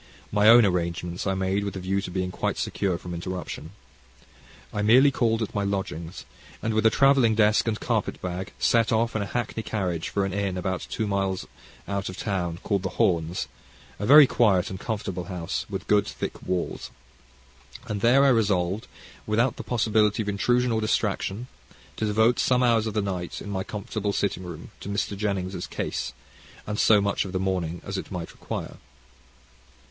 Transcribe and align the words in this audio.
My 0.31 0.49
own 0.49 0.65
arrangements 0.65 1.27
I 1.27 1.35
made 1.35 1.63
with 1.63 1.75
a 1.75 1.79
view 1.79 2.01
to 2.01 2.09
being 2.09 2.31
quite 2.31 2.57
secure 2.57 2.97
from 2.97 3.13
interruption. 3.13 3.69
I 4.73 4.81
merely 4.81 5.11
called 5.11 5.43
at 5.43 5.53
my 5.53 5.63
lodgings, 5.63 6.25
and 6.59 6.73
with 6.73 6.87
a 6.87 6.89
travelling 6.89 7.35
desk 7.35 7.67
and 7.67 7.79
carpet 7.79 8.19
bag, 8.19 8.51
set 8.57 8.91
off 8.91 9.15
in 9.15 9.21
a 9.21 9.27
hackney 9.27 9.61
carriage 9.61 10.09
for 10.09 10.25
an 10.25 10.33
inn 10.33 10.57
about 10.57 10.87
two 10.89 11.05
miles 11.05 11.45
out 11.87 12.09
of 12.09 12.17
town, 12.17 12.57
called 12.63 12.81
"The 12.81 12.97
Horns," 12.97 13.47
a 13.99 14.07
very 14.07 14.25
quiet 14.25 14.71
and 14.71 14.79
comfortable 14.79 15.25
house, 15.25 15.67
with 15.69 15.85
good 15.85 16.07
thick 16.07 16.41
walls. 16.41 16.89
And 17.85 18.01
there 18.01 18.25
I 18.25 18.29
resolved, 18.29 18.87
without 19.27 19.57
the 19.57 19.63
possibility 19.63 20.23
of 20.23 20.29
intrusion 20.29 20.71
or 20.71 20.81
distraction, 20.81 21.45
to 21.97 22.05
devote 22.07 22.39
some 22.39 22.63
hours 22.63 22.87
of 22.87 22.95
the 22.95 23.03
night, 23.03 23.39
in 23.39 23.51
my 23.51 23.63
comfortable 23.63 24.13
sitting 24.13 24.41
room, 24.41 24.71
to 24.79 24.89
Mr. 24.89 25.15
Jennings' 25.15 25.67
case, 25.67 26.11
and 26.65 26.79
so 26.79 27.01
much 27.01 27.23
of 27.23 27.33
the 27.33 27.39
morning 27.39 27.83
as 27.85 27.99
it 27.99 28.09
might 28.11 28.31
require. 28.31 28.77